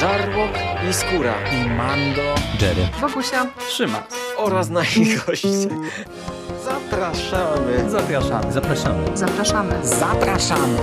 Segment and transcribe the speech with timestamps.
[0.00, 0.50] Żarłok
[0.90, 5.48] i Skóra i Mando, Jerry, Wokusia, Trzyma oraz nasi goście.
[6.64, 7.90] Zapraszamy.
[7.90, 8.52] Zapraszamy.
[8.52, 9.16] Zapraszamy.
[9.16, 9.86] zapraszamy.
[9.86, 10.78] Zapraszamy.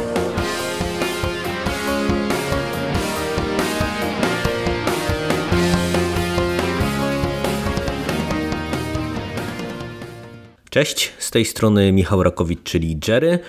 [10.69, 13.39] Cześć, z tej strony Michał Rakowicz, czyli Jerry.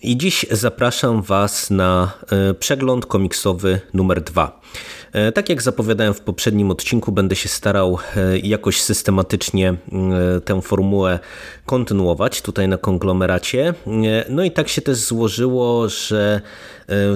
[0.00, 2.12] I dziś zapraszam Was na
[2.50, 4.60] e, przegląd komiksowy numer 2.
[5.12, 9.74] E, tak jak zapowiadałem w poprzednim odcinku, będę się starał e, jakoś systematycznie
[10.44, 11.18] tę formułę
[11.66, 13.74] kontynuować tutaj na konglomeracie.
[14.28, 16.40] No i tak się też złożyło, że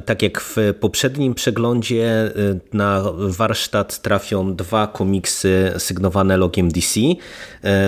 [0.05, 2.33] tak jak w poprzednim przeglądzie
[2.73, 7.01] na warsztat trafią dwa komiksy sygnowane logiem DC,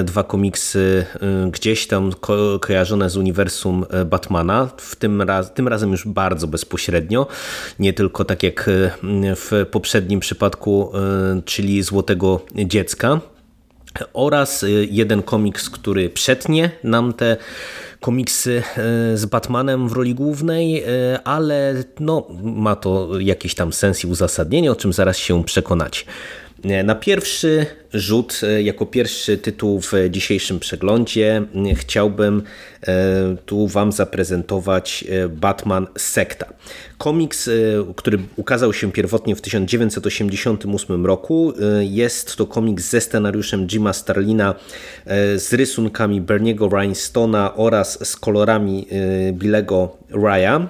[0.05, 1.05] dwa komiksy
[1.51, 7.27] gdzieś tam ko kojarzone z uniwersum Batmana, w tym, raz, tym razem już bardzo bezpośrednio,
[7.79, 8.71] nie tylko tak jak
[9.37, 10.93] w poprzednim przypadku,
[11.45, 13.21] czyli Złotego Dziecka.
[14.13, 17.37] Oraz jeden komiks, który przetnie nam te
[18.01, 18.63] komiksy
[19.15, 20.85] z Batmanem w roli głównej,
[21.25, 26.05] ale no, ma to jakiś tam sens i uzasadnienie, o czym zaraz się przekonacie.
[26.65, 31.43] Na pierwszy rzut, e, jako pierwszy tytuł w dzisiejszym przeglądzie,
[31.75, 32.43] chciałbym
[32.83, 36.47] e, tu Wam zaprezentować e, Batman Sekta.
[36.99, 37.51] Komiks,
[37.97, 44.55] który ukazał się pierwotnie w 1988 roku, jest to komiks ze scenariuszem Jima Starlina,
[45.37, 48.87] z rysunkami Berniego Rhinestona oraz z kolorami
[49.33, 50.69] Billego Rya.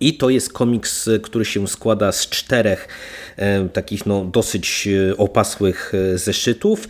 [0.00, 2.90] I to jest komiks, który się składa z czterech e,
[3.72, 6.88] takich no, dosyć e, opasłych e, zeszytów,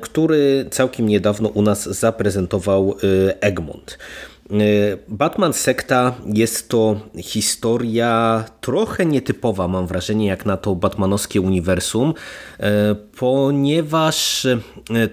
[0.00, 2.94] który całkiem niedawno u nas zaprezentował
[3.40, 3.98] Egmont.
[5.08, 12.14] Batman Sekta jest to historia trochę nietypowa, mam wrażenie, jak na to batmanowskie uniwersum,
[13.18, 14.46] ponieważ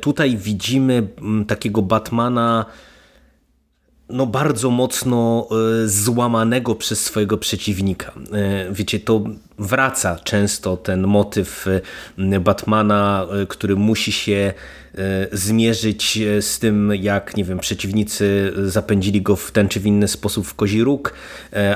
[0.02, 1.08] tutaj widzimy
[1.48, 2.66] takiego Batmana
[4.10, 5.48] no bardzo mocno
[5.84, 8.12] e, złamanego przez swojego przeciwnika.
[8.32, 9.24] E, wiecie, to
[9.60, 11.66] wraca często ten motyw
[12.18, 14.54] e, Batmana, który musi się
[14.98, 20.08] E, zmierzyć z tym, jak nie wiem, przeciwnicy zapędzili go w ten czy w inny
[20.08, 21.14] sposób w kozi róg,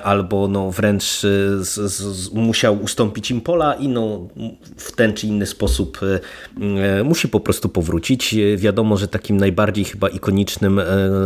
[0.04, 4.28] albo no wręcz z, z, musiał ustąpić im pola i no
[4.78, 6.00] w ten czy inny sposób
[7.04, 8.36] musi po prostu powrócić.
[8.58, 10.82] Wiadomo, że takim najbardziej chyba ikonicznym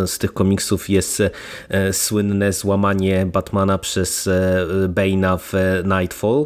[0.05, 1.23] z tych komiksów jest
[1.91, 4.29] słynne złamanie Batmana przez
[4.87, 5.53] Bane'a w
[5.99, 6.42] Nightfall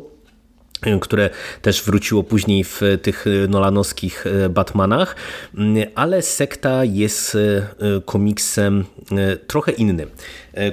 [1.02, 1.30] które
[1.62, 5.16] też wróciło później w tych nolanowskich e, Batmanach,
[5.58, 7.68] mm, ale Sekta jest e,
[8.06, 10.10] komiksem e, trochę innym.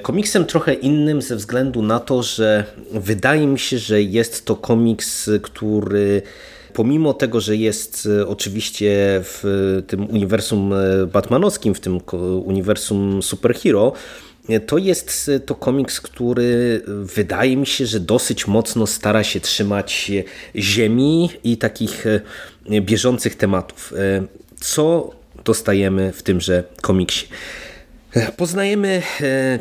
[0.01, 5.29] Komiksem trochę innym ze względu na to, że wydaje mi się, że jest to komiks,
[5.41, 6.21] który
[6.73, 9.43] pomimo tego, że jest oczywiście w
[9.87, 10.73] tym uniwersum
[11.13, 11.99] batmanowskim, w tym
[12.45, 13.93] uniwersum superhero,
[14.67, 20.11] to jest to komiks, który wydaje mi się, że dosyć mocno stara się trzymać
[20.55, 22.05] ziemi i takich
[22.81, 23.93] bieżących tematów.
[24.59, 25.11] Co
[25.45, 27.27] dostajemy w tymże komiksie?
[28.37, 29.01] Poznajemy,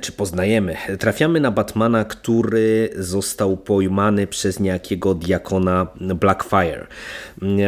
[0.00, 6.86] czy poznajemy, trafiamy na Batmana, który został pojmany przez niejakiego diakona Blackfire.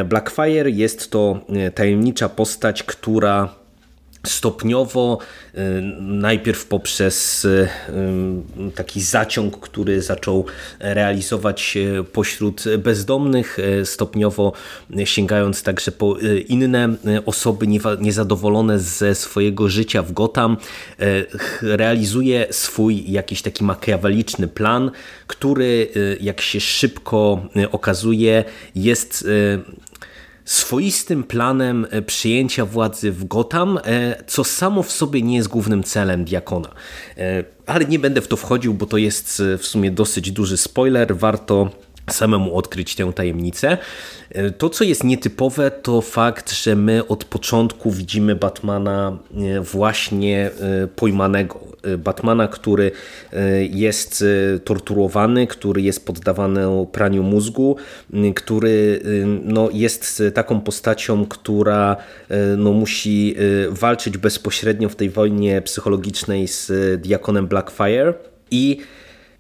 [0.05, 1.41] Blackfire jest to
[1.75, 3.55] tajemnicza postać, która
[4.27, 5.19] stopniowo,
[5.55, 5.59] y,
[6.01, 7.69] najpierw poprzez y,
[8.69, 10.47] y, taki zaciąg, który zaczął
[10.81, 11.79] realizować
[12.13, 14.53] pośród bezdomnych, stopniowo
[15.05, 16.17] sięgając także po
[16.49, 16.97] inne
[17.27, 17.67] osoby
[18.01, 20.57] niezadowolone ze swojego życia w Gotham,
[21.63, 24.91] realizuje swój jakiś taki makiaweliczny plan,
[25.27, 25.89] który
[26.21, 28.45] jak się szybko okazuje
[28.75, 29.29] jest
[30.47, 35.83] swoistym planem e, przyjęcia władzy w Gotham, e, co samo w sobie nie jest głównym
[35.83, 36.69] celem Diakona.
[37.19, 41.17] E, ale nie będę w to wchodził, bo to jest w sumie dosyć duży spoiler.
[41.17, 41.71] Warto
[42.11, 43.79] samemu odkryć tę tajemnicę.
[44.59, 49.19] To, co jest nietypowe, to fakt, że my od początku widzimy Batmana
[49.63, 50.51] właśnie
[50.97, 51.61] pojmanego.
[51.99, 52.91] Batmana, który
[53.71, 54.25] jest
[54.65, 57.77] torturowany, który jest poddawany praniu mózgu,
[58.35, 59.01] który
[59.45, 61.97] no, jest taką postacią, która
[62.57, 63.37] no, musi
[63.71, 68.15] walczyć bezpośrednio w tej wojnie psychologicznej z diakonem Blackfire.
[68.51, 68.81] I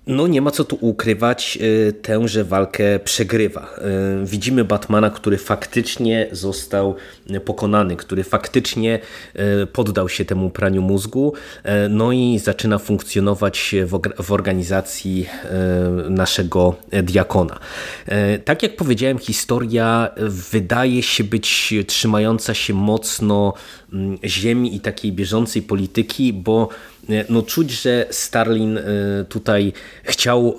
[0.06, 3.75] no nie ma co tu ukrywać, y, tęże walkę przegrywa.
[4.23, 6.94] Y, widzimy Batmana, który faktycznie został
[7.44, 8.99] pokonany, który faktycznie
[9.62, 11.32] y, poddał się temu praniu mózgu,
[11.91, 13.75] no i zaczyna funkcjonować
[14.19, 15.26] w organizacji
[16.11, 17.58] naszego diakona.
[18.44, 20.11] Tak jak powiedziałem, historia
[20.53, 23.55] wydaje się być trzymająca się mocno
[23.93, 26.69] mm, ziemi i takiej bieżącej polityki, bo
[27.29, 28.79] no czuć, że Starlin
[29.29, 29.73] tutaj
[30.05, 30.58] chciał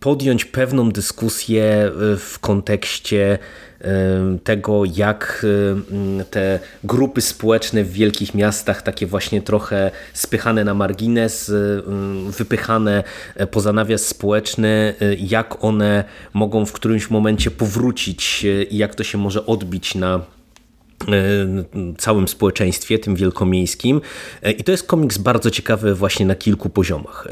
[0.00, 3.38] podjąć pewną dyskusję w kontekście
[4.44, 5.46] tego, jak
[6.30, 11.52] te grupy społeczne w wielkich miastach, takie właśnie trochę spychane na margines,
[12.38, 13.04] wypychane
[13.50, 19.46] poza nawias społeczny, jak one mogą w którymś momencie powrócić i jak to się może
[19.46, 20.20] odbić na
[21.98, 24.00] całym społeczeństwie, tym wielkomiejskim.
[24.58, 27.28] I to jest komiks bardzo ciekawy właśnie na kilku poziomach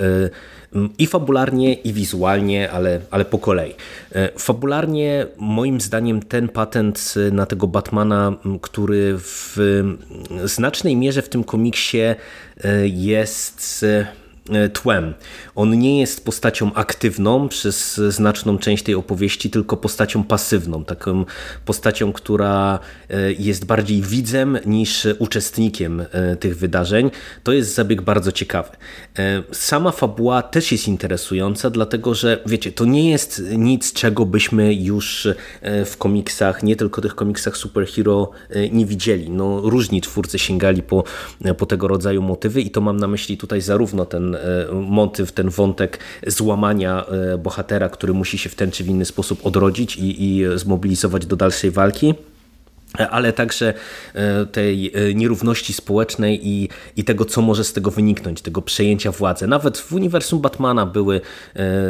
[0.98, 3.74] i fabularnie, i wizualnie, ale, ale po kolei.
[4.14, 9.56] E, fabularnie, moim zdaniem, ten patent na tego Batmana, który w
[10.44, 12.16] znacznej mierze w tym komiksie e,
[12.84, 14.27] jest E,
[14.72, 15.14] tłem.
[15.54, 21.24] On nie jest postacią aktywną przez znaczną część tej opowieści, tylko postacią pasywną, taką
[21.64, 22.78] postacią, która
[23.10, 27.10] e, jest bardziej widzem niż uczestnikiem e, tych wydarzeń.
[27.42, 28.68] To jest zabieg bardzo ciekawy.
[29.52, 35.28] Sama fabuła też jest interesująca, dlatego że wiecie, to nie jest nic, czego byśmy już
[35.62, 38.30] w komiksach, nie tylko tych komiksach superhero
[38.72, 39.30] nie widzieli.
[39.30, 41.04] No, różni twórcy sięgali po,
[41.58, 44.38] po tego rodzaju motywy i to mam na myśli tutaj zarówno ten E,
[44.73, 49.46] motyw, ten wątek złamania e, bohatera, który musi się w ten czy w inny sposób
[49.46, 52.14] odrodzić i, i zmobilizować do dalszej walki
[53.11, 53.75] ale także
[54.14, 59.12] e, tej e, nierówności społecznej i, i tego, co może z tego wyniknąć, tego przejęcia
[59.12, 59.46] władzy.
[59.46, 61.20] Nawet w uniwersum Batmana były e,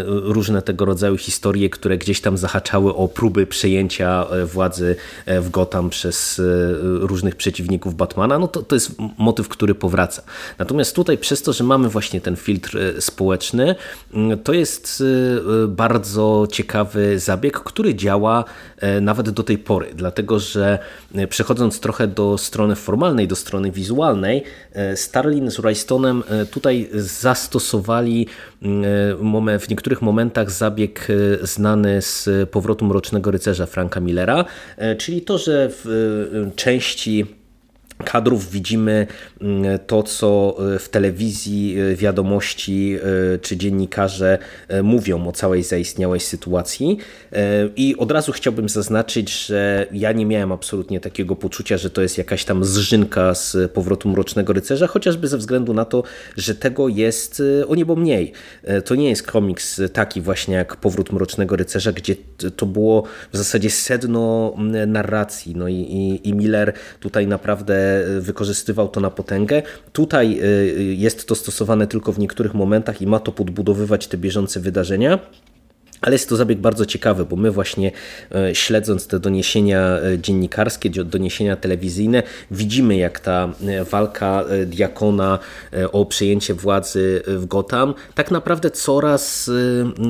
[0.06, 4.96] różne tego rodzaju historie, które gdzieś tam zahaczały o próby przejęcia władzy
[5.26, 6.40] w Gotham przez
[6.82, 8.38] różnych przeciwników Batmana.
[8.38, 10.22] No to, to jest motyw, który powraca.
[10.58, 13.74] Natomiast tutaj przez to, że mamy właśnie ten filtr społeczny,
[14.44, 15.02] to jest
[15.68, 18.44] bardzo ciekawy zabieg, który działa
[19.00, 20.78] nawet do tej pory, dlatego że
[21.28, 24.42] przechodząc trochę do strony formalnej, do strony wizualnej,
[24.72, 28.26] e, Starlin z Raystonem e, tutaj zastosowali
[29.58, 31.08] w niektórych momentach zabieg
[31.42, 34.44] znany z powrotu Mrocznego Rycerza Franka Millera,
[34.98, 35.86] czyli to, że w
[36.56, 37.37] części
[38.04, 39.06] kadrów widzimy
[39.40, 42.98] mm, to, co e, w telewizji, e, wiadomości
[43.34, 44.38] e, czy dziennikarze
[44.82, 46.98] mówią o całej zaistniałej sytuacji.
[47.76, 52.18] I od razu chciałbym zaznaczyć, że ja nie miałem absolutnie takiego poczucia, że to jest
[52.18, 56.02] jakaś tam zżynka z powrotu Mrocznego Rycerza, chociażby ze względu na to,
[56.36, 58.32] że tego jest o niebo mniej.
[58.84, 62.16] To nie jest komiks taki właśnie jak Powrót Mrocznego Rycerza, gdzie
[62.56, 63.02] to było
[63.32, 64.54] w zasadzie sedno
[64.86, 65.56] narracji.
[65.56, 67.87] No i, i, i Miller tutaj naprawdę
[68.20, 69.62] wykorzystywał to na potęgę.
[69.92, 74.60] Tutaj y, jest to stosowane tylko w niektórych momentach i ma to podbudowywać te bieżące
[74.60, 75.18] wydarzenia.
[76.00, 77.92] Ale jest to zabieg bardzo ciekawy, bo my właśnie
[78.34, 85.38] e, śledząc te doniesienia e, dziennikarskie, doniesienia telewizyjne, widzimy jak ta e, walka diakona
[85.92, 89.50] o przejęcie władzy w Gotham tak naprawdę coraz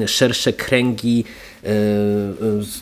[0.07, 1.25] szersze kręgi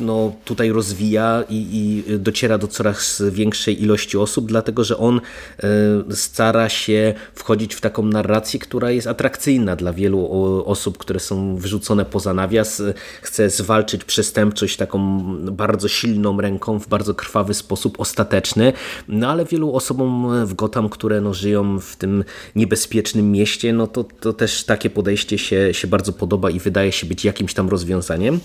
[0.01, 1.69] no, tutaj rozwija i,
[2.09, 7.81] i dociera do coraz większej ilości osób, dlatego że on e, stara się wchodzić w
[7.81, 10.29] taką narrację, która jest atrakcyjna dla wielu
[10.67, 12.83] osób, które są wyrzucone poza nawias.
[13.23, 15.23] Chce zwalczyć przestępczość taką
[15.53, 18.73] bardzo silną ręką, w bardzo krwawy sposób, ostateczny,
[19.09, 22.25] no ale wielu osobom w Gotham, które no, żyją w tym
[22.57, 27.07] niebezpiecznym mieście, no to, to też takie podejście się, się bardzo podoba i wydaje się
[27.07, 28.41] być jakimś tam rozwiązaniem.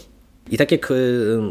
[0.49, 0.95] I tak jak e,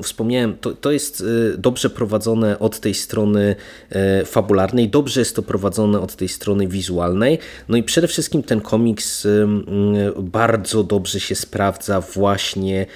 [0.02, 3.56] wspomniałem, to, to jest e, dobrze prowadzone od tej strony
[3.90, 7.38] e, fabularnej, dobrze jest to prowadzone od tej strony wizualnej.
[7.68, 9.26] No i przede wszystkim ten komiks
[10.18, 12.86] bardzo dobrze się sprawdza właśnie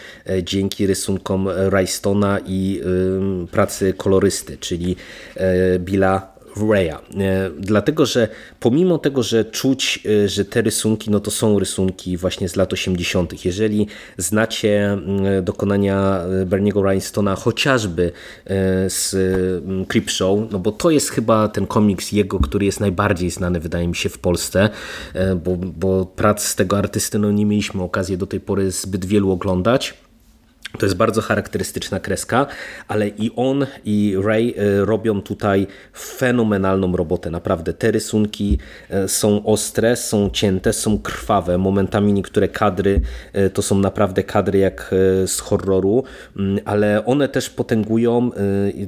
[0.43, 2.81] dzięki rysunkom Rystona i
[3.51, 4.97] pracy kolorysty, czyli
[5.79, 6.99] Billa Raya.
[7.21, 8.29] E, dlatego, że
[8.61, 12.73] pomimo tego, że czuć, e, że te rysunki no to są rysunki właśnie z lat
[12.73, 13.87] 80., jeżeli
[14.19, 18.13] znacie mm, dokonania e, Berniego Rhinestona chociażby
[18.89, 19.15] z
[19.65, 23.61] mm, Creep Show, no bo to jest chyba ten komiks jego, który jest najbardziej znany,
[23.61, 24.69] wydaje mi się, w Polsce,
[25.45, 29.31] bo, bo prac z tego artysty no nie mieliśmy okazji do tej pory zbyt wielu
[29.31, 29.95] oglądać
[30.79, 32.47] To jest bardzo charakterystyczna kreska,
[32.89, 35.67] ale i on, i Ray e, robią tutaj
[35.99, 37.31] fenomenalną robotę.
[37.31, 38.59] Naprawdę te rysunki
[38.91, 41.59] e, są ostre, są cięte, są krwawe.
[41.59, 43.01] Momentami niektóre kadry
[43.33, 44.95] e, to są naprawdę kadry jak
[45.27, 46.05] z horroru,
[46.37, 48.31] mm, ale one też potęgują,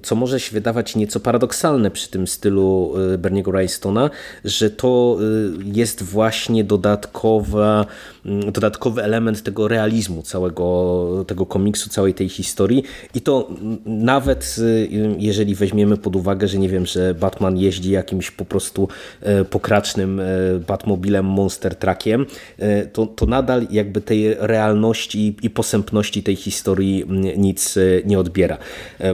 [0.03, 4.11] co może się wydawać nieco paradoksalne przy tym stylu Berniego Raystona,
[4.45, 5.19] że to
[5.65, 7.87] jest właśnie dodatkowa,
[8.27, 12.83] mm, dodatkowy element tego realizmu całego tego komiksu komiksu, całej tej historii
[13.15, 13.49] i to
[13.87, 18.89] nawet y, jeżeli weźmiemy pod uwagę, że nie wiem, że Batman jeździ jakimś po prostu
[19.21, 20.25] e, pokracznym e,
[20.67, 22.27] Batmobilem, Monster Truckiem,
[22.59, 27.05] e, to, to nadal jakby tej realności i posępności tej historii
[27.37, 28.59] nic nie odbiera.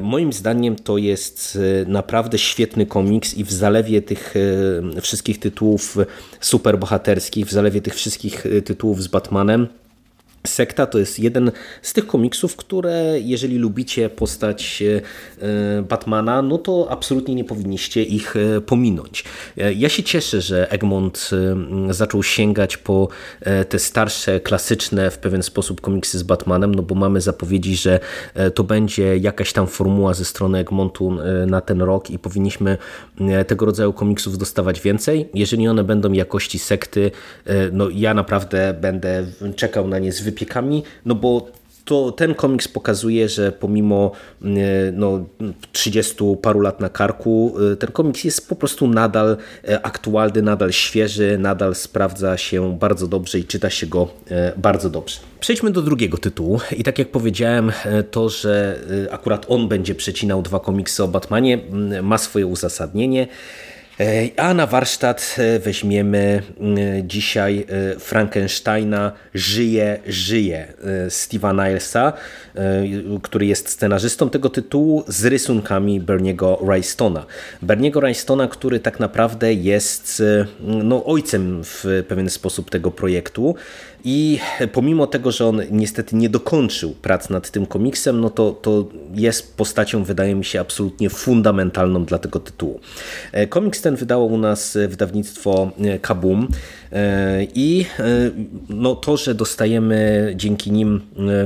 [0.00, 4.34] Moim zdaniem to jest naprawdę świetny komiks i w zalewie tych
[5.00, 5.96] wszystkich tytułów
[6.40, 9.68] superbohaterskich, w zalewie tych wszystkich tytułów z Batmanem,
[10.46, 16.86] Sekta to jest jeden z tych komiksów, które jeżeli lubicie postać e, Batmana, no to
[16.90, 19.24] absolutnie nie powinniście ich e, pominąć.
[19.58, 21.30] E, ja się cieszę, że Egmont
[21.90, 23.08] zaczął sięgać po
[23.68, 28.00] te starsze, klasyczne w pewien sposób komiksy z Batmanem, no bo mamy zapowiedzi, że
[28.54, 32.78] to będzie jakaś tam formuła ze strony Egmontu na ten rok i powinniśmy
[33.46, 35.28] tego rodzaju komiksów dostawać więcej.
[35.34, 37.10] Jeżeli one będą jakości sekty,
[37.72, 41.52] no ja naprawdę będę czekał na nie z wypiekami, no bo
[41.84, 44.12] to ten komiks pokazuje, że pomimo
[44.42, 44.46] e,
[44.92, 45.24] no,
[45.72, 49.36] 30 paru lat na karku, e, ten komiks jest po prostu nadal
[49.68, 54.08] e, aktualny, nadal świeży, nadal sprawdza się bardzo dobrze i czyta się go
[54.56, 55.16] bardzo dobrze.
[55.40, 57.72] Przejdźmy do drugiego tytułu i tak jak powiedziałem,
[58.10, 61.58] to, że akurat on będzie przecinał dwa komiksy o Batmanie
[62.02, 63.26] ma swoje uzasadnienie.
[64.02, 67.66] E, a na warsztat e, weźmiemy e, dzisiaj
[67.98, 70.72] Frankensteina Żyje, żyje
[71.08, 72.12] Steve'a Nilesa,
[73.22, 77.26] który jest scenarzystą tego tytułu z rysunkami Berniego Rystona.
[77.62, 80.22] Berniego Rystona, który tak naprawdę jest
[80.60, 83.54] no, ojcem w pewien sposób tego projektu.
[84.04, 84.38] I
[84.72, 89.56] pomimo tego, że on niestety nie dokończył prac nad tym komiksem, no to, to jest
[89.56, 92.80] postacią, wydaje mi się, absolutnie fundamentalną dla tego tytułu.
[93.32, 96.48] E, komiks ten wydało u nas wydawnictwo e, Kabum
[96.92, 97.86] e, i
[98.68, 101.00] no to, że dostajemy dzięki nim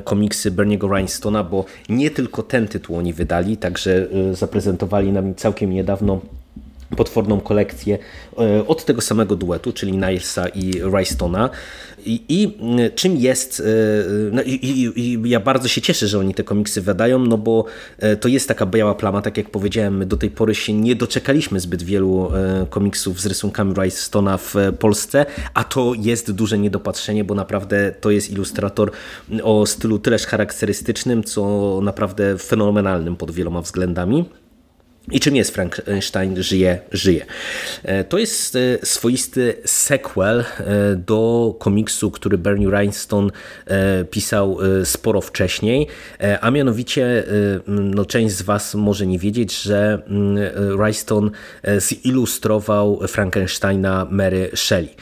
[0.05, 6.21] komiksy Berniego Rhinestona, bo nie tylko ten tytuł oni wydali, także zaprezentowali nam całkiem niedawno
[6.97, 7.99] potworną kolekcję
[8.67, 11.51] od tego samego duetu, czyli Nilesa i Rystona.
[12.07, 13.65] I, i mm, czym jest, e,
[14.33, 17.65] no i, i, i, ja bardzo się cieszę, że oni te komiksy wydają, no bo
[17.99, 20.95] e, to jest taka biała plama, tak jak powiedziałem, my do tej pory się nie
[20.95, 27.25] doczekaliśmy zbyt wielu e, komiksów z rysunkami Stona w Polsce, a to jest duże niedopatrzenie,
[27.25, 28.91] bo naprawdę to jest ilustrator
[29.43, 34.25] o stylu tyleż charakterystycznym, co naprawdę fenomenalnym pod wieloma względami.
[35.13, 37.27] I czym jest Frankenstein żyje, żyje?
[37.83, 40.45] E, to jest e, swoisty sequel e,
[40.97, 43.31] do komiksu, który Bernie Wrightson
[44.11, 45.87] pisał sporo wcześniej,
[46.41, 47.25] a mianowicie
[47.67, 50.03] no, część z Was może nie wiedzieć, że
[50.79, 51.31] Wrightson
[51.79, 54.95] zilustrował Frankensteina Mary Shelley.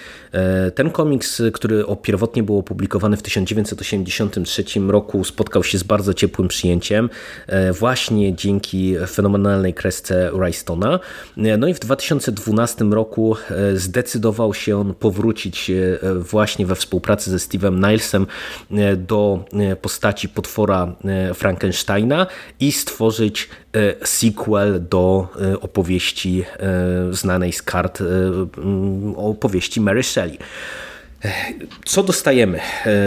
[0.75, 7.11] Ten komiks, który pierwotnie był opublikowany w 1983 roku, spotkał się z bardzo ciepłym przyjęciem
[7.73, 11.01] właśnie dzięki fenomenalnej kresie desce Rystona.
[11.59, 15.75] No i w 2012 roku e, zdecydował się on powrócić e,
[16.15, 18.27] właśnie we współpracy ze Steve'em Nilesem
[18.71, 19.45] e, do
[19.83, 20.97] postaci potwora
[21.35, 22.27] Frankensteina
[22.61, 23.49] i stworzyć
[24.05, 25.29] sequel do
[25.61, 26.45] opowieści
[27.11, 28.03] znanej z kart
[29.17, 30.39] opowieści Mary Shelley.
[31.85, 32.61] Co dostajemy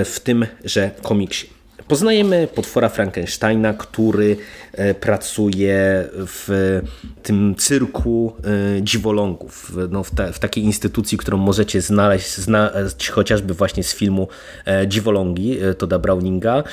[0.05, 1.56] w tymże komiksie?
[1.87, 4.37] Poznajemy potwora Frankensteina, który
[4.73, 6.81] e, pracuje w
[7.23, 8.33] tym cyrku
[8.77, 13.95] e, dziwolągów, no w, te, w takiej instytucji, którą możecie znaleźć, znać chociażby właśnie z
[13.95, 14.27] filmu
[14.65, 16.63] e, Dziwolągi Toda Browninga.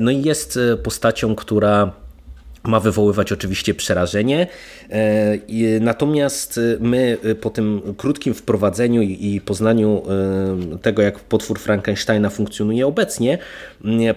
[0.00, 1.92] No i jest postacią, która
[2.62, 4.46] ma wywoływać oczywiście przerażenie.
[4.90, 10.02] E, natomiast my po tym krótkim wprowadzeniu i poznaniu
[10.74, 13.38] e, tego, jak potwór Frankensteina funkcjonuje obecnie,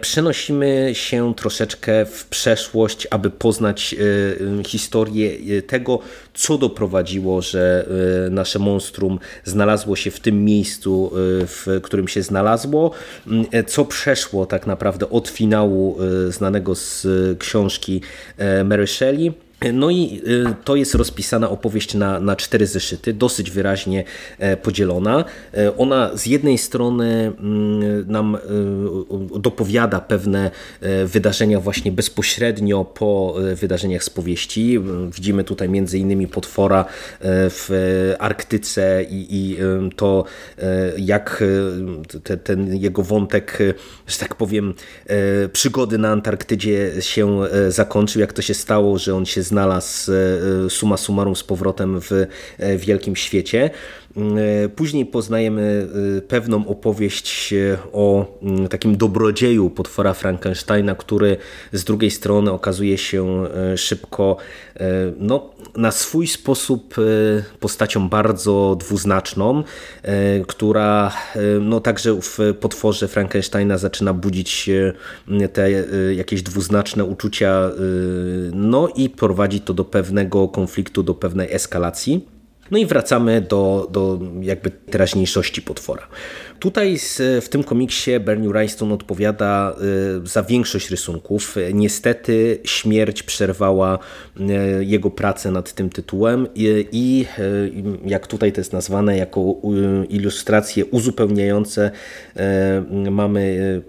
[0.02, 3.96] przenosimy się troszeczkę w przeszłość, aby poznać
[4.60, 6.00] e, historię tego,
[6.34, 7.86] co doprowadziło, że
[8.30, 11.12] nasze monstrum znalazło się w tym miejscu,
[11.48, 12.92] w którym się znalazło,
[13.68, 15.98] co przeszło tak naprawdę od finału
[16.30, 17.08] znanego z
[17.40, 18.02] książki
[18.42, 19.38] Mary Shelley
[19.74, 24.04] No i y, to jest rozpisana opowieść na, na cztery zeszyty, dosyć wyraźnie
[24.40, 25.26] e, podzielona.
[25.54, 30.52] E, ona z jednej strony mm, nam y, dopowiada pewne
[30.82, 34.80] e, wydarzenia właśnie bezpośrednio po wydarzeniach z powieści.
[35.16, 36.86] Widzimy tutaj między innymi potwora
[37.22, 37.70] w
[38.20, 39.58] Arktyce i, i
[39.96, 40.26] to
[40.98, 41.44] jak
[42.24, 43.58] te, ten jego wątek,
[44.08, 44.74] że tak powiem,
[45.54, 47.40] przygody na Antarktydzie się
[47.70, 52.12] zakończył, jak to się stało, że on się znalazł e, suma summarum z powrotem w
[52.12, 53.70] e, wielkim świecie.
[54.18, 55.88] E, później poznajemy
[56.28, 57.54] pewną opowieść
[57.94, 61.38] o mm, takim dobrodzieju potwora Frankensteina, który
[61.74, 63.44] z drugiej strony okazuje się
[63.76, 64.38] szybko
[65.18, 66.96] no, na swój sposób
[67.60, 69.64] postacią bardzo dwuznaczną,
[70.48, 71.12] która
[71.62, 74.70] no, także w potworze Frankensteina zaczyna budzić
[75.54, 75.72] te
[76.16, 77.70] jakieś dwuznaczne uczucia
[78.54, 82.41] no i prowadzi to do pewnego konfliktu, do pewnej eskalacji.
[82.72, 86.08] No i wracamy do, do jakby teraźniejszości potwora.
[86.62, 86.98] Tutaj
[87.42, 89.76] w tym komiksie Bernie Wrightson odpowiada
[90.24, 91.56] y, za większość rysunków.
[91.74, 94.00] Niestety śmierć przerwała
[94.40, 96.48] y, jego pracę nad tym tytułem
[96.92, 97.72] i y,
[98.06, 99.56] jak tutaj to jest nazwane jako
[100.10, 101.92] ilustracje uzupełniające
[103.12, 103.82] mamy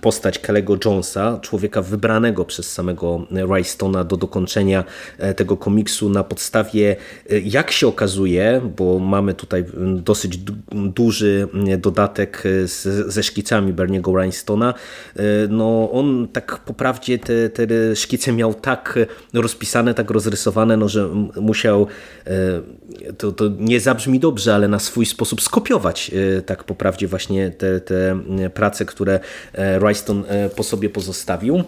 [0.00, 4.84] postać Kelego Jonesa, człowieka wybranego przez samego Wrightstona do dokończenia
[5.36, 6.96] tego komiksu na podstawie,
[7.44, 9.64] jak się okazuje, bo mamy tutaj
[9.96, 10.38] dosyć
[10.72, 11.48] duży
[11.78, 14.74] dodatek dodatek e, z, ze szkicami Berniego Rhinestona,
[15.16, 18.98] e, no on tak po prawdzie te, te szkice miał tak
[19.32, 21.08] rozpisane, tak rozrysowane, no, że
[21.40, 21.86] musiał,
[22.26, 22.32] e,
[23.18, 26.10] to, to nie zabrzmi dobrze, ale na swój sposób skopiować
[26.46, 28.20] tak po prawdzie właśnie te, te
[28.54, 29.20] prace, które
[29.78, 31.64] Rhinestone po sobie pozostawił.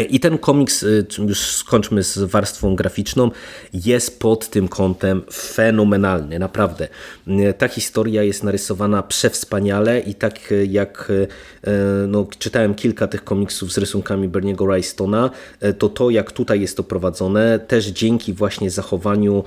[0.00, 3.30] I ten komiks, y, już skończmy z warstwą graficzną,
[3.72, 6.88] jest pod tym kątem fenomenalny, naprawdę.
[7.28, 11.12] Y, ta historia jest narysowana przewspaniale i tak y, jak
[12.08, 15.30] no, czytałem kilka tych komiksów z rysunkami Berniego Wrightstona,
[15.78, 19.44] to to jak tutaj jest to prowadzone, też dzięki właśnie zachowaniu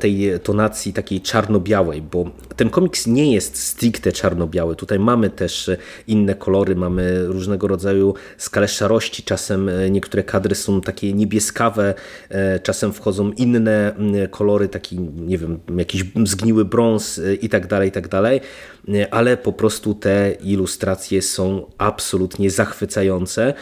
[0.00, 4.76] tej tonacji takiej czarno-białej, bo ten komiks nie jest stricte czarno-biały.
[4.76, 5.70] Tutaj mamy też
[6.06, 11.94] inne kolory, mamy różnego rodzaju skalę szarości, czasem niektóre kadry są takie niebieskawe,
[12.28, 13.94] e, czasem wchodzą inne
[14.30, 18.40] kolory, taki nie wiem, jakiś zgniły brąz e, i tak dalej, i tak dalej,
[18.88, 23.54] e, ale po prostu te ilustracje są absolutnie zachwycające,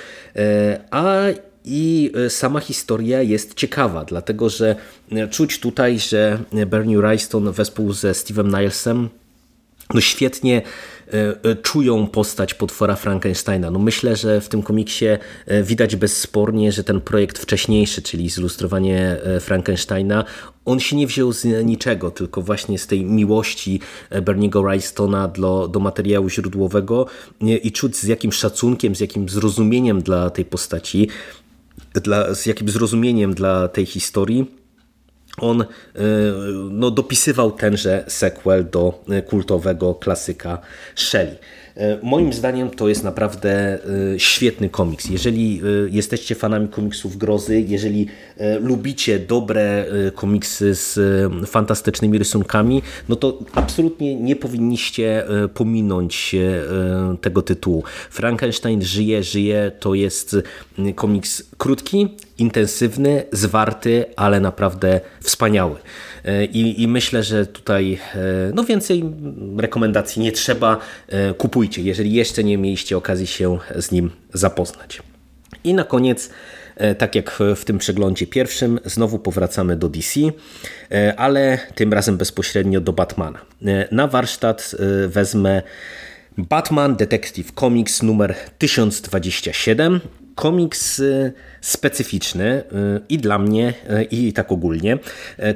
[0.91, 1.23] a
[1.65, 4.77] i sama historia jest ciekawa, dlatego że
[5.31, 9.09] czuć tutaj, że Bernie Wrightson wespół ze Steve'em Nilesem
[9.95, 10.94] no świetnie E, e,
[11.63, 13.71] czują postać potwora Frankensteina.
[13.71, 15.07] No myślę, że w tym komiksie
[15.47, 20.25] e, widać bezspornie, że ten projekt wcześniejszy, czyli zilustrowanie Frankensteina,
[20.65, 23.81] on się nie wziął z niczego, tylko właśnie z tej miłości
[24.23, 27.07] Berniego Wrightstona do, do materiału źródłowego
[27.41, 31.09] i czuć z jakim szacunkiem, z jakim zrozumieniem dla tej postaci,
[31.95, 34.64] dla, z jakim zrozumieniem dla tej historii
[35.41, 35.67] on e,
[36.71, 40.59] no, dopisywał tenże sequel do e, kultowego klasyka
[40.97, 41.37] Shelley.
[41.77, 43.79] E, moim zdaniem to jest naprawdę e,
[44.19, 45.11] świetny komiks.
[45.11, 48.07] Jeżeli e, jesteście fanami komiksów grozy, jeżeli
[48.61, 49.85] lubicie dobre
[50.15, 50.99] komiksy z
[51.47, 56.37] fantastycznymi rysunkami, no to absolutnie nie powinniście pominąć
[57.21, 57.85] tego tytułu.
[58.11, 60.37] Frankenstein żyje, żyje to jest
[60.95, 62.09] komiks krótki,
[62.39, 65.77] intensywny, zwarty, ale naprawdę wspaniały.
[66.53, 67.99] I, I, myślę, że tutaj
[68.55, 69.05] no więcej
[69.59, 70.79] rekomendacji nie trzeba.
[71.39, 75.03] Kupujcie, jeżeli jeszcze nie mieliście okazji się z nim zapoznać.
[75.65, 76.31] I na koniec,
[76.99, 80.21] tak jak w tym przeglądzie pierwszym, znowu powracamy do DC,
[81.17, 83.39] ale tym razem bezpośrednio do Batmana.
[83.91, 84.75] Na warsztat
[85.09, 85.63] wezmę
[86.39, 90.01] Batman Detective Comics numer 1027
[90.35, 92.63] komiks y, specyficzny y,
[93.09, 94.99] i dla mnie, y, i tak ogólnie.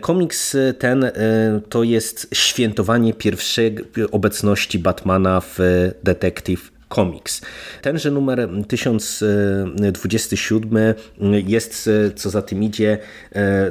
[0.00, 1.10] Komiks ten
[1.68, 3.76] to jest świętowanie pierwszej
[4.12, 5.58] obecności Batmana w
[6.02, 7.42] Detective Comics.
[7.82, 10.78] Tenże numer 1027
[11.46, 12.98] jest, co za tym idzie,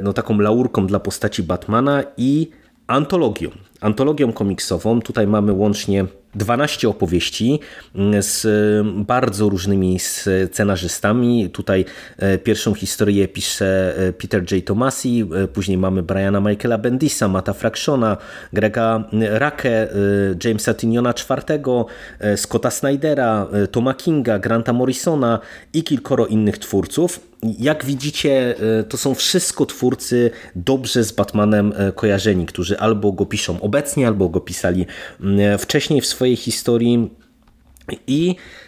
[0.02, 2.50] no, taką laurką dla postaci Batmana i
[2.86, 3.50] antologią.
[3.80, 5.00] Antologią komiksową.
[5.00, 7.60] Tutaj mamy łącznie 12 opowieści
[7.94, 8.46] mm, z
[9.06, 11.50] bardzo różnymi scenarzystami.
[11.50, 11.84] Tutaj
[12.18, 14.64] e, pierwszą historię pisze e, Peter J.
[14.64, 18.16] Tomasi, e, później mamy Briana Michaela Bendisa, Mata Fractiona,
[18.52, 19.88] Grega Rake,
[20.44, 21.84] Jamesa Tiniona IV,
[22.36, 25.40] Scotta Snydera, Toma Kinga, Granta Morrisona
[25.72, 27.27] i kilkoro innych twórców.
[27.42, 28.54] Jak widzicie,
[28.88, 34.40] to są wszystko twórcy dobrze z Batmanem kojarzeni, którzy albo go piszą obecnie, albo go
[34.40, 34.86] pisali
[35.58, 37.10] wcześniej w swojej historii.
[38.06, 38.36] I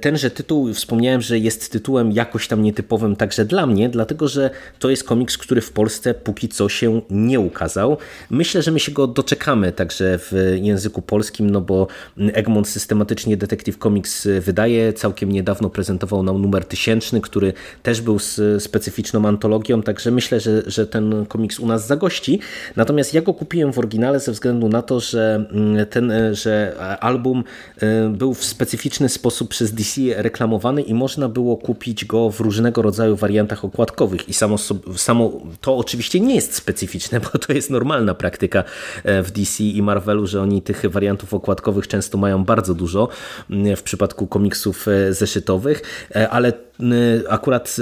[0.00, 4.90] tenże tytuł, wspomniałem, że jest tytułem jakoś tam nietypowym także dla mnie, dlatego że to
[4.90, 7.96] jest komiks, który w Polsce póki co się nie ukazał.
[8.30, 13.78] Myślę, że my się go doczekamy także w języku polskim, no bo Egmont systematycznie Detective
[13.78, 14.92] Comics wydaje.
[14.92, 20.62] Całkiem niedawno prezentował nam numer tysięczny, który też był z specyficzną antologią, także myślę, że,
[20.66, 22.40] że ten komiks u nas zagości.
[22.76, 25.44] Natomiast ja go kupiłem w oryginale ze względu na to, że
[25.90, 27.44] ten, że album
[27.80, 32.40] e, był w specyficzny sposób sposób przez DC reklamowany i można było kupić go w
[32.40, 34.56] różnego rodzaju wariantach okładkowych i samo,
[34.96, 38.64] samo to oczywiście nie jest specyficzne, bo to jest normalna praktyka
[39.04, 43.08] e, w DC i Marvelu, że oni tych wariantów okładkowych często mają bardzo dużo
[43.76, 45.82] w przypadku komiksów e, zeszytowych,
[46.14, 46.52] e, ale
[47.28, 47.76] akurat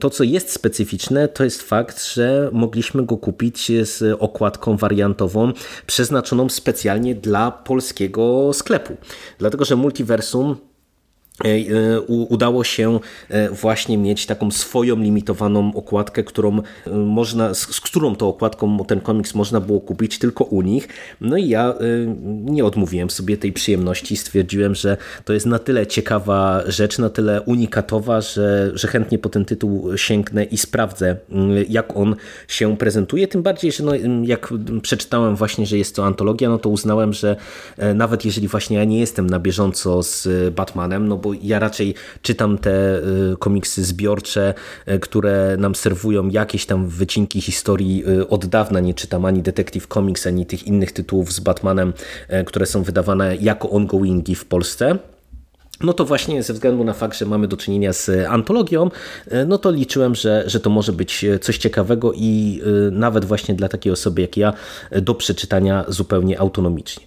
[0.00, 5.52] to, co jest specyficzne, to jest fakt, że mogliśmy go kupić z okładką wariantową
[5.86, 8.96] przeznaczoną specjalnie dla polskiego sklepu.
[9.38, 10.56] Dlatego, że Multiversum
[12.08, 18.84] udało się e, właśnie mieć taką swoją limitowaną okładkę, którą można, z którą tą okładką
[18.84, 20.88] ten komiks można było kupić tylko u nich.
[21.20, 21.74] No i ja
[22.44, 24.16] nie odmówiłem sobie tej przyjemności.
[24.16, 29.28] Stwierdziłem, że to jest na tyle ciekawa rzecz, na tyle unikatowa, że, że chętnie po
[29.28, 31.16] ten tytuł sięgnę i sprawdzę,
[31.68, 32.16] jak on
[32.48, 33.28] się prezentuje.
[33.28, 37.36] Tym bardziej, że no, jak przeczytałem właśnie, że jest to antologia, no to uznałem, że
[37.94, 42.58] nawet jeżeli właśnie ja nie jestem na bieżąco z Batmanem, no bo ja raczej czytam
[42.58, 44.54] te y, komiksy zbiorcze,
[44.88, 48.80] y, które nam serwują jakieś tam wycinki historii y, od dawna.
[48.80, 51.92] Nie czytam ani Detective Comics, ani tych innych tytułów z Batmanem,
[52.46, 54.98] które są wydawane jako ongoingi w Polsce
[55.80, 58.90] no to właśnie ze względu na fakt, że mamy do czynienia z antologią,
[59.46, 62.60] no to liczyłem, że, że to może być coś ciekawego i
[62.92, 64.52] nawet właśnie dla takiej osoby jak ja
[65.02, 67.06] do przeczytania zupełnie autonomicznie.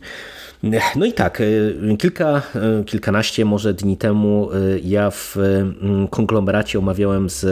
[0.96, 6.80] No i tak, e, kilka, e, kilkanaście może dni temu e, ja w mm, konglomeracie
[6.80, 7.46] omawiałem z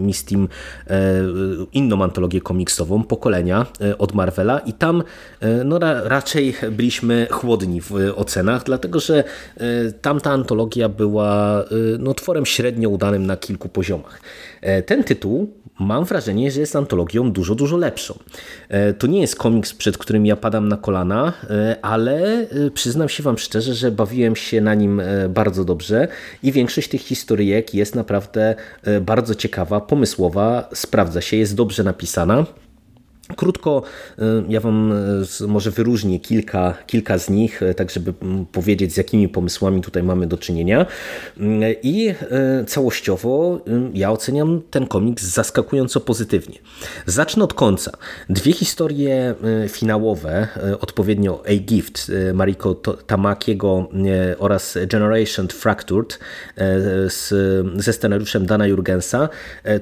[0.00, 0.48] Mistim
[1.72, 3.66] inną antologię komiksową, Pokolenia
[3.98, 5.02] od Marvela i tam
[5.64, 9.24] no, raczej byliśmy chłodni w ocenach, dlatego że
[10.00, 11.64] tamta antologia była
[11.98, 14.20] no, tworem średnio udanym na kilku poziomach.
[14.86, 15.48] Ten tytuł
[15.80, 18.18] mam wrażenie, że jest antologią dużo, dużo lepszą.
[18.68, 23.08] E, to nie jest komiks, przed którym ja padam na kolana, e, ale e, przyznam
[23.08, 26.08] się Wam szczerze, że bawiłem się na nim bardzo dobrze
[26.42, 28.54] i większość tych historyjek jest naprawdę
[29.00, 32.46] bardzo ciekawa, pomysłowa, sprawdza się, jest dobrze napisana.
[33.36, 33.82] Krótko
[34.18, 34.92] y, ja Wam
[35.40, 39.80] y, może wyróżnię kilka, kilka z nich, y, tak żeby mm, powiedzieć z jakimi pomysłami
[39.80, 40.86] tutaj mamy do czynienia.
[41.82, 42.14] I
[42.66, 43.60] całościowo
[43.94, 46.58] ja oceniam ten komiks zaskakująco pozytywnie.
[47.06, 47.92] Zacznę od końca.
[48.28, 49.34] Dwie historie
[49.68, 50.48] finałowe,
[50.80, 52.74] odpowiednio A Gift Mariko
[53.06, 53.88] Tamakiego
[54.38, 56.18] oraz Generation Fractured
[57.08, 57.28] z,
[57.76, 59.28] ze scenariuszem Dana Jurgensa,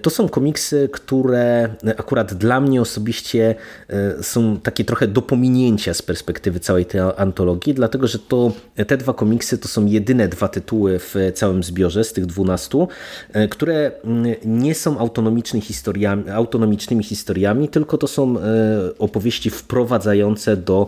[0.02, 6.02] to są komiksy, które akurat dla mnie osobiście E, są takie trochę do pominięcia z
[6.02, 8.52] perspektywy całej tej antologii, dlatego że to,
[8.86, 12.88] te dwa komiksy to są jedyne dwa tytuły w całym zbiorze z tych dwunastu,
[13.32, 18.42] e, które mm, nie są autonomicznymi historiami, autonomicznymi historiami, tylko to są e,
[18.98, 20.86] opowieści wprowadzające do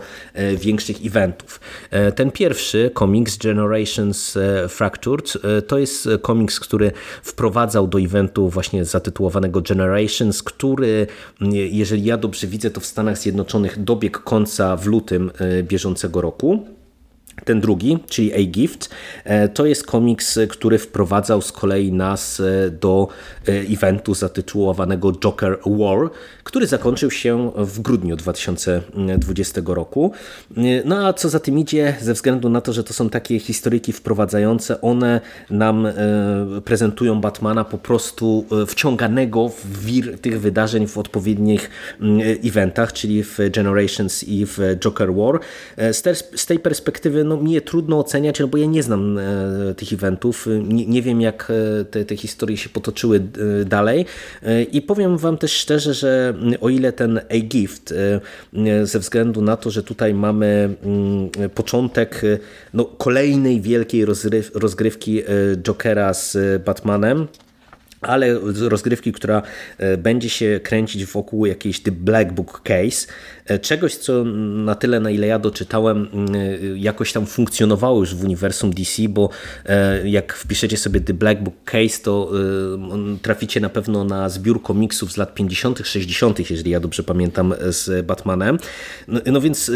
[0.57, 1.61] większych eventów.
[2.15, 4.39] Ten pierwszy komiks Generations
[4.69, 5.33] Fractured
[5.67, 11.07] to jest komiks, który wprowadzał do eventu właśnie zatytułowanego Generations, który
[11.71, 16.67] jeżeli ja dobrze widzę to w Stanach Zjednoczonych dobieg końca w lutym e, bieżącego roku.
[17.45, 18.91] Ten drugi, czyli A-Gift,
[19.25, 23.09] e, to jest komiks, który wprowadzał z kolei nas e, do
[23.49, 26.11] e, eventu zatytułowanego Joker War,
[26.45, 30.13] który zakończył się w grudniu 2020 roku.
[30.85, 33.93] No a co za tym idzie, ze względu na to, że to są takie historyki
[33.93, 35.89] wprowadzające, one nam
[36.65, 41.71] prezentują Batmana po prostu wciąganego w wir tych wydarzeń w odpowiednich
[42.45, 45.41] eventach, czyli w Generations i w Joker War.
[46.35, 49.23] Z tej perspektywy no, mnie trudno oceniać, no bo ja nie znam e,
[49.77, 53.17] tych eventów, nie, nie wiem jak e, te, te historie się potoczyły
[53.61, 54.07] e, dalej.
[54.73, 57.95] I powiem Wam też szczerze, że o ile ten A-Gift
[58.83, 62.23] ze względu na to, że tutaj mamy mm, początek
[62.75, 64.05] no, kolejnej wielkiej
[64.55, 65.23] rozgrywki
[65.63, 67.27] Jokera z Batmanem,
[68.03, 68.39] ale
[68.69, 69.43] rozgrywki, która
[69.79, 73.07] e, będzie się kręcić wokół jakiejś The Black Book Case,
[73.47, 78.25] e, czegoś, co na tyle, na ile ja doczytałem, e, jakoś tam funkcjonowało już w
[78.25, 79.29] uniwersum DC, bo
[80.05, 82.33] jak wpiszecie sobie The Black Book Case, to
[83.23, 88.07] traficie na pewno na zbiór komiksów z lat 50., 60., jeżeli ja dobrze pamiętam, z
[88.07, 88.59] Batmanem.
[89.09, 89.71] No, no więc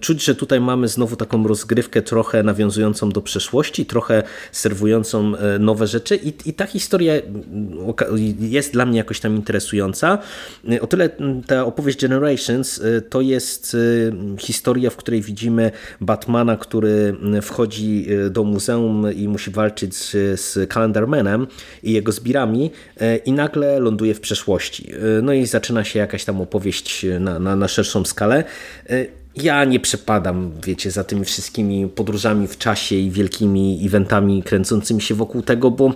[0.00, 6.16] czuć, że tutaj mamy znowu taką rozgrywkę trochę nawiązującą do przeszłości, trochę serwującą nowe rzeczy
[6.16, 7.14] i, i ta historia
[8.40, 10.18] jest dla mnie jakoś tam interesująca.
[10.80, 11.10] O tyle
[11.46, 18.30] ta opowieść Generations y, to jest y, historia, w której widzimy Batmana, który wchodzi y,
[18.30, 21.46] do muzeum i musi walczyć z, z Calendarmanem
[21.82, 22.70] i jego zbirami
[23.24, 24.92] i nagle ląduje w przeszłości.
[25.22, 28.44] No i zaczyna się jakaś tam opowieść na, na, na szerszą skalę
[29.42, 35.14] ja nie przepadam, wiecie, za tymi wszystkimi podróżami w czasie i wielkimi eventami kręcącymi się
[35.14, 35.94] wokół tego, bo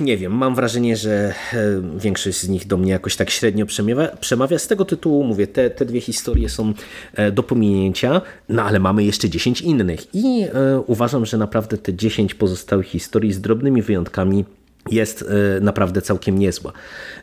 [0.00, 4.16] nie wiem, mam wrażenie, że e, większość z nich do mnie jakoś tak średnio przemawia.
[4.20, 4.58] przemawia.
[4.58, 6.72] Z tego tytułu mówię, te, te dwie historie są
[7.14, 11.94] e, do pominięcia, no ale mamy jeszcze 10 innych i e, uważam, że naprawdę te
[11.94, 14.44] 10 pozostałych historii z drobnymi wyjątkami
[14.90, 16.72] jest e, naprawdę całkiem niezła.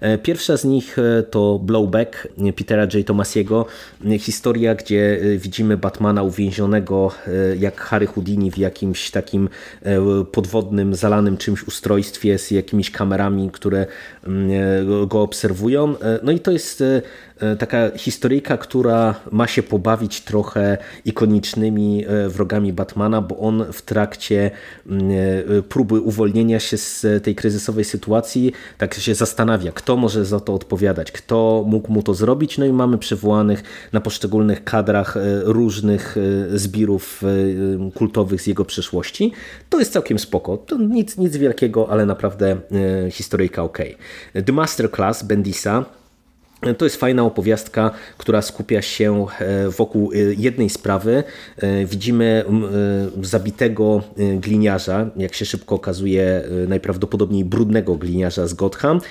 [0.02, 3.08] E, pierwsza z nich e, to Blowback Petera J.
[3.08, 3.66] Thomasiego.
[4.20, 7.12] Historia, gdzie widzimy Batmana uwięzionego
[7.60, 9.50] jak Harry Houdini w jakimś takim
[10.32, 13.86] podwodnym, zalanym czymś ustrojstwie z jakimiś kamerami, które
[14.28, 15.96] mm, go obserwują.
[16.24, 16.84] No i to jest
[17.60, 24.52] taka historyjka, która ma się pobawić trochę ikonicznymi e, wrogami Batmana, bo on w trakcie
[24.88, 25.12] mm,
[25.60, 30.54] e, próby uwolnienia się z tej kryzysowej sytuacji tak się zastanawia, kto może za to
[30.54, 32.58] odpowiadać, kto mógł mu to zrobić.
[32.58, 36.16] No i mamy przywołanych na poszczególnych kadrach różnych
[36.54, 37.24] zbirów
[37.96, 39.32] kultowych z jego przeszłości.
[39.70, 40.58] To jest całkiem spoko.
[40.58, 42.58] To nic, nic wielkiego, ale naprawdę
[43.12, 43.78] historyjka ok.
[44.46, 45.86] The Masterclass Bendisa
[46.78, 51.24] to jest fajna opowiastka, która skupia się e, wokół e, jednej sprawy.
[51.58, 52.46] E, widzimy
[53.22, 54.02] zabitego
[54.38, 59.02] gliniarza, jak się szybko okazuje, najprawdopodobniej brudnego gliniarza z Gotham,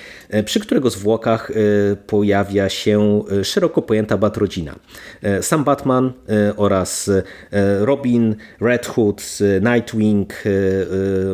[0.45, 1.51] przy którego zwłokach
[2.07, 4.75] pojawia się szeroko pojęta Batrodzina.
[5.41, 6.11] Sam Batman
[6.57, 7.11] oraz
[7.79, 9.23] Robin, Red Hood,
[9.61, 10.43] Nightwing,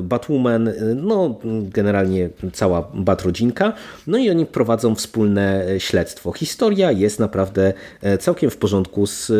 [0.01, 3.73] Batwoman, no generalnie cała Batrodzinka.
[4.07, 6.31] No i oni prowadzą wspólne śledztwo śledztwo.
[6.31, 9.33] Historia jest naprawdę e, całkiem w porządku, z e,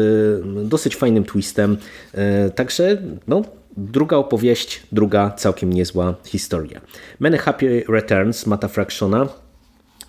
[0.64, 1.78] dosyć fajnym twistem,
[2.14, 3.42] e, także no,
[3.78, 6.82] druga opowieść, druga całkiem niezła historia.
[7.20, 9.28] Many Happy Returns Mata Fractiona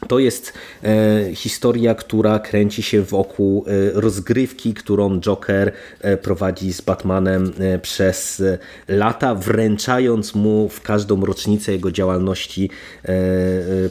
[0.09, 0.53] to jest
[0.85, 8.43] e, historia, która kręci się wokół e, rozgrywki, którą Joker e, prowadzi z Batmanem przez
[8.89, 12.71] lata, wręczając mu w każdą rocznicę jego działalności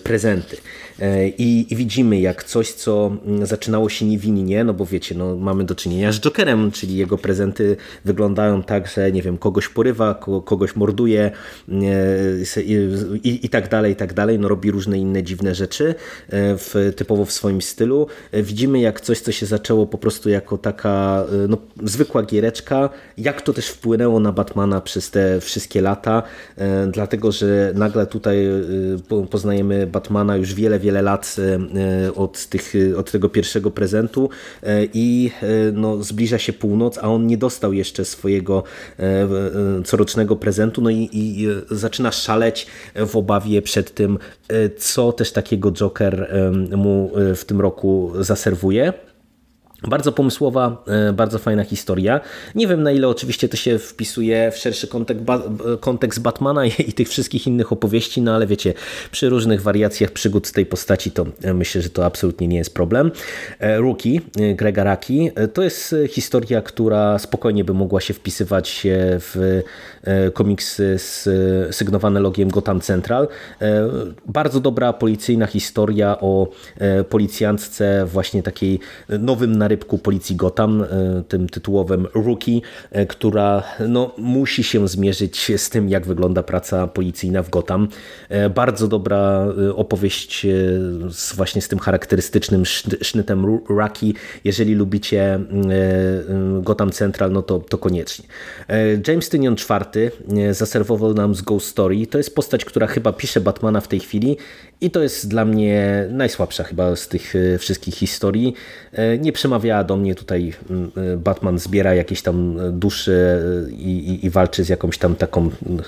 [0.04, 0.58] prezenty.
[1.00, 5.36] E, I, I, widzimy, jak coś, co mm, zaczynało się niewinnie, no bo wiecie, no,
[5.36, 10.14] mamy do czynienia z Jokerem, czyli jego prezenty wyglądają tak, że nie wiem, kogoś porywa,
[10.46, 11.32] kogoś morduje
[11.72, 11.76] e,
[13.24, 15.94] i, i tak dalej, i tak dalej, no robi różne inne dziwne rzeczy e,
[16.58, 18.08] w, typowo w swoim stylu.
[18.34, 23.54] Widzimy, jak coś, co się zaczęło po prostu jako taka no, zwykła giereczka, jak to
[23.54, 26.24] też wpłynęło na Batmana przez te wszystkie lata,
[26.92, 28.38] dlatego, że nagle tutaj
[29.30, 31.60] poznajemy Batmana już wiele, wiele wiele lat e,
[32.08, 34.30] e, od, tych, od tego pierwszego prezentu
[34.64, 35.32] e, i
[35.74, 38.64] no, zbliża się północ, a on nie dostał jeszcze swojego
[39.86, 44.18] corocznego prezentu, no i, i zaczyna szaleć w obawie przed tym,
[44.78, 46.34] co też takiego Joker
[46.76, 48.94] mu w tym roku zaserwuje.
[49.84, 52.22] Bardzo pomysłowa, e, bardzo fajna historia.
[52.56, 55.24] Nie wiem na ile oczywiście to się wpisuje w szerszy kontekst,
[55.80, 58.74] kontekst Batmana i tych wszystkich innych opowieści, no ale wiecie,
[59.12, 63.12] przy różnych wariacjach przygód tej postaci to e, myślę, że to absolutnie nie jest problem.
[63.60, 64.22] E, Rookie,
[64.56, 68.88] Grega Raki, to jest historia, która spokojnie by mogła się wpisywać
[69.20, 69.62] w
[70.34, 70.98] komiksy
[71.72, 73.28] sygnowane logiem Gotham Central.
[74.26, 76.48] Bardzo dobra policyjna historia o
[77.10, 78.80] policjantce właśnie takiej
[79.20, 82.62] nowym na rybku policji Gotham, e, tym tytułowym Rookie,
[82.92, 87.88] e, która no, musi się zmierzyć z tym, jak wygląda praca policyjna w Gotham.
[88.30, 90.46] E, bardzo dobra opowieść
[91.10, 92.66] z, właśnie z tym charakterystycznym
[93.02, 94.14] sznytem Rookie.
[94.44, 95.40] Jeżeli lubicie
[96.62, 98.26] Gotham Central, no to, to koniecznie.
[99.08, 100.12] James Tynion IV
[100.54, 102.08] zaserwował nam z Ghost Story.
[102.08, 104.38] To jest postać, która chyba pisze Batmana w tej chwili
[104.82, 108.54] i to jest dla mnie najsłabsza chyba z tych wszystkich historii.
[109.20, 113.12] Nie przemawia przemawiała do mnie tutaj mm, y, Batman zbiera jakieś tam duszy
[113.68, 115.84] y, i, i, i walczy z jakąś tam taką mm,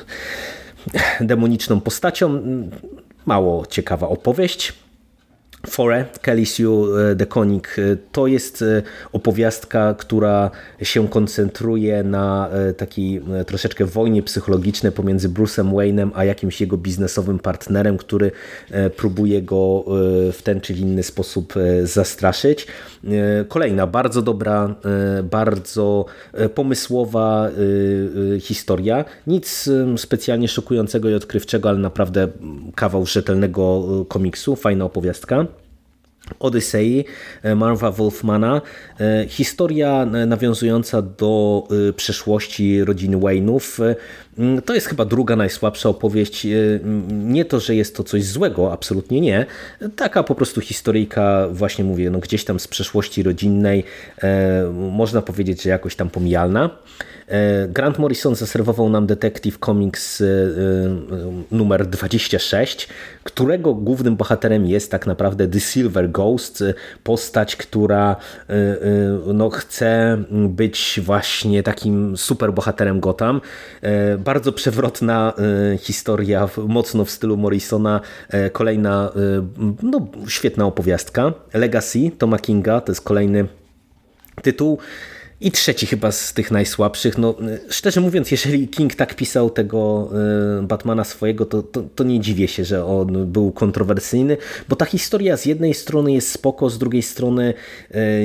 [1.28, 2.42] demoniczną postacią.
[3.26, 4.74] mało ciekawa opowieść.
[5.68, 7.76] Fore, Kelisiu The Konik
[8.12, 8.64] to jest
[9.12, 16.78] opowiastka, która się koncentruje na takiej troszeczkę wojnie psychologicznej pomiędzy Bruce'em Wayne'em a jakimś jego
[16.78, 18.32] biznesowym partnerem, który
[18.98, 19.86] próbuje go
[20.34, 22.68] w ten czy inny sposób zastraszyć.
[23.48, 24.76] Kolejna bardzo dobra,
[25.24, 26.06] bardzo
[26.56, 27.50] pomysłowa
[28.40, 29.06] historia.
[29.28, 32.28] Nic specjalnie szokującego i odkrywczego, ale naprawdę
[32.76, 35.46] kawał rzetelnego komiksu, fajna opowiastka.
[36.40, 37.06] Odysei
[37.56, 38.62] Marva Wolfmana.
[39.28, 41.64] Historia nawiązująca do
[41.96, 43.96] przeszłości rodziny Wayne'ów.
[44.66, 46.48] To jest chyba druga najsłabsza opowieść.
[47.10, 49.46] Nie to, że jest to coś złego, absolutnie nie.
[49.96, 53.84] Taka po prostu historyjka, właśnie mówię, no gdzieś tam z przeszłości rodzinnej.
[54.74, 56.70] Można powiedzieć, że jakoś tam pomijalna.
[57.68, 60.24] Grant Morrison zaserwował nam Detective Comics
[61.52, 62.90] numer 26,
[63.24, 66.64] którego głównym bohaterem jest tak naprawdę The Silver Ghost,
[67.04, 68.16] postać, która
[69.34, 73.42] no, chce być właśnie takim super bohaterem Gotham.
[74.18, 75.34] Bardzo przewrotna
[75.80, 78.02] historia, mocno w stylu Morrisona.
[78.52, 79.12] Kolejna
[79.84, 81.34] no, świetna opowiastka.
[81.54, 83.48] Legacy Toma Kinga to jest kolejny
[84.42, 84.78] tytuł.
[85.42, 87.18] I trzeci chyba z tych najsłabszych.
[87.18, 87.36] No,
[87.70, 90.10] szczerze mówiąc, jeżeli King tak pisał tego
[90.62, 94.38] Batmana swojego, to, to, to, nie dziwię się, że on był kontrowersyjny,
[94.70, 97.54] bo ta historia z jednej strony jest spoko, z drugiej strony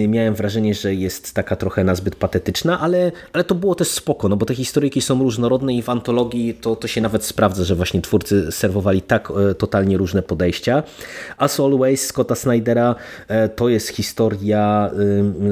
[0.08, 4.36] miałem wrażenie, że jest taka trochę nazbyt patetyczna, ale, ale to było też spoko, no
[4.36, 8.00] bo te historyjki są różnorodne i w antologii to, to się nawet sprawdza, że właśnie
[8.00, 10.82] twórcy serwowali tak totalnie różne podejścia.
[11.38, 12.94] As Always Scotta Snydera
[13.56, 14.90] to jest historia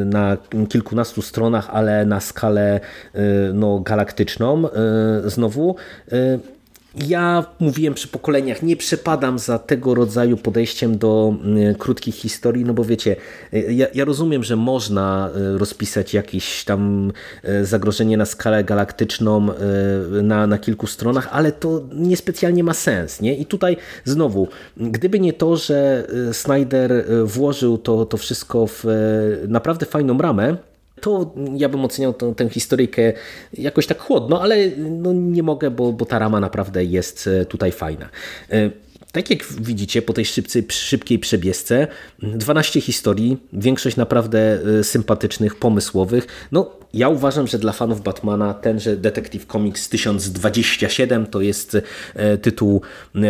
[0.05, 0.37] na
[0.69, 2.81] kilkunastu stronach ale na skalę
[3.55, 4.69] no, galaktyczną
[5.25, 5.77] znowu.
[7.07, 11.35] Ja mówiłem przy pokoleniach, nie przepadam za tego rodzaju podejściem do
[11.79, 13.17] krótkich historii, no bo wiecie,
[13.53, 17.13] ja, ja, rozumiem, że można rozpisać jakieś tam
[17.63, 19.47] zagrożenie na skalę galaktyczną
[20.23, 23.21] na, na kilku stronach, ale to niespecjalnie ma sens.
[23.21, 23.37] Nie?
[23.37, 28.85] I tutaj znowu, gdyby nie to, że Snyder włożył to, to wszystko w
[29.49, 30.57] naprawdę fajną ramę,
[31.03, 33.13] to ja bym oceniał tę, tę historyjkę
[33.53, 38.09] jakoś tak chłodno, ale no nie mogę, bo, bo ta rama naprawdę jest tutaj fajna.
[39.13, 41.87] Tak jak widzicie po tej szybcej, szybkiej przebiesce,
[42.23, 46.27] 12 historii, większość naprawdę sympatycznych, pomysłowych.
[46.53, 51.77] No, ja uważam, że dla fanów Batmana tenże Detective Comics 1027 to jest
[52.43, 52.83] tytuł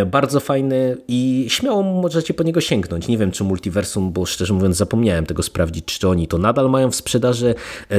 [0.06, 3.08] bardzo fajny i śmiało możecie po niego sięgnąć.
[3.08, 6.90] Nie wiem, czy Multiversum, bo szczerze mówiąc zapomniałem tego sprawdzić, czy oni to nadal mają
[6.90, 7.54] w sprzedaży,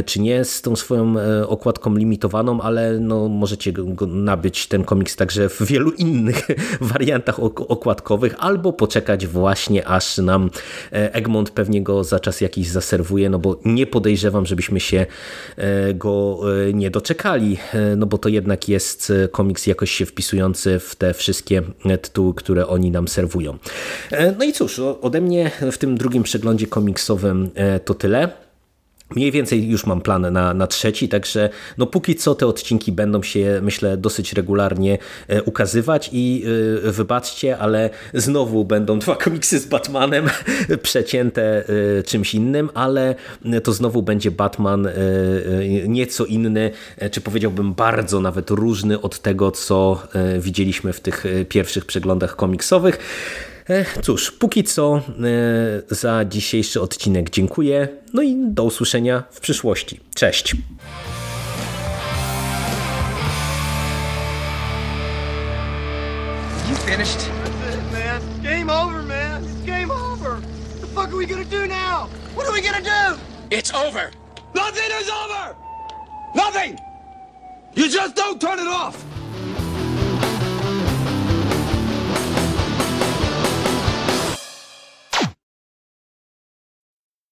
[0.06, 1.16] czy nie z tą swoją
[1.48, 6.48] okładką limitowaną, ale no, możecie go nabyć ten komiks także w wielu innych
[6.82, 10.50] wariantach okładkowych, albo poczekać właśnie aż nam
[10.92, 15.06] Egmont pewnie go za czas jakiś zaserwuje, no bo nie podejrzewam, żebyśmy się
[15.96, 16.40] go
[16.74, 17.58] nie doczekali,
[17.98, 21.62] no bo to jednak jest komiks jakoś się wpisujący w te wszystkie
[22.02, 23.58] tytuły, które oni nam serwują.
[24.38, 27.50] No i cóż, ode mnie w tym drugim przeglądzie komiksowym
[27.86, 28.43] to tyle.
[29.16, 33.24] Mniej więcej już mam plan na, na trzeci, także no póki co te odcinki będą
[33.24, 34.98] się, myślę, dosyć regularnie
[35.46, 36.46] ukazywać i
[36.84, 40.26] wybaczcie, ale znowu będą dwa komiksy z Batmanem
[40.84, 41.64] przecięte
[42.06, 43.16] czymś innym, ale
[43.64, 44.88] to znowu będzie Batman
[45.88, 46.72] nieco inny,
[47.12, 50.04] czy powiedziałbym bardzo nawet różny od tego, co
[50.40, 53.00] widzieliśmy w tych pierwszych przeglądach komiksowych.
[54.04, 55.02] Cóż, póki co
[55.90, 57.88] za dzisiejszy odcinek dziękuję.
[58.14, 60.00] No i do usłyszenia w przyszłości.
[60.16, 60.56] Cześć.
[66.70, 67.20] You finished?
[67.20, 68.22] That's it, man.
[68.44, 69.44] Game over, man.
[69.44, 70.32] It's game over.
[70.32, 72.08] What the fuck are we gonna do now?
[72.36, 73.20] What are we gonna do?
[73.52, 74.24] It's over.
[74.56, 75.56] Nothing is over!
[76.36, 76.78] Nothing!
[77.76, 79.04] You just don't turn it off!